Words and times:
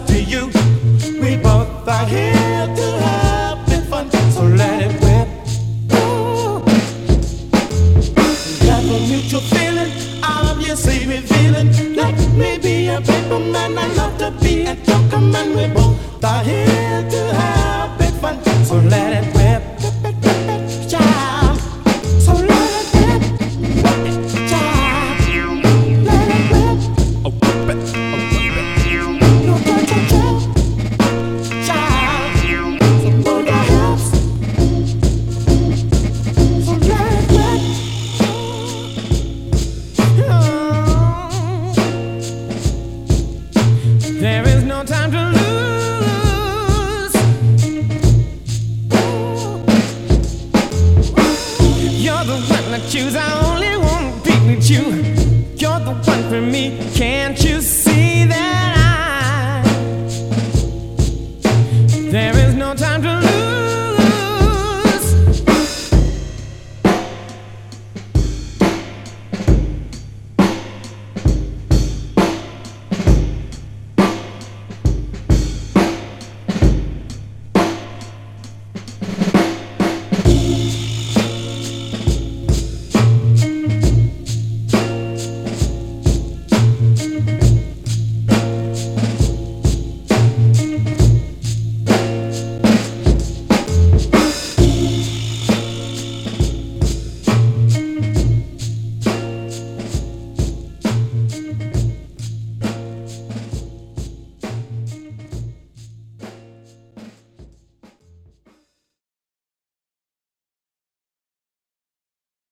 to 0.00 0.22
you. 0.22 0.46
We 1.20 1.36
both 1.36 1.86
are 1.86 2.06
here 2.06 2.66
to 2.78 2.86
have 3.04 3.66
been 3.66 3.84
fun, 3.84 4.10
so 4.30 4.42
let 4.42 4.82
it 4.82 4.92
rip. 5.04 5.28
Got 8.66 8.84
a 8.84 8.98
mutual 9.06 9.40
feeling, 9.40 9.92
obviously 10.22 11.06
revealing. 11.06 11.94
Let 11.94 12.18
me 12.32 12.58
be 12.58 12.88
a 12.88 13.00
paper 13.00 13.38
man, 13.38 13.76
I 13.76 13.86
love 13.94 14.16
to 14.18 14.30
be 14.42 14.62
a 14.64 14.74
joker 14.76 15.20
man. 15.20 15.54
We 15.56 15.74
both 15.74 16.24
are 16.24 16.42
here 16.42 17.08
to 17.10 17.34
have. 17.34 17.61
you. 54.70 54.80
You're 55.56 55.80
the 55.80 55.94
one 56.06 56.22
for 56.28 56.40
me, 56.40 56.78
can't 56.94 57.42
you 57.42 57.60
see? 57.60 58.11